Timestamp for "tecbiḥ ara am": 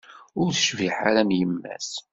0.53-1.31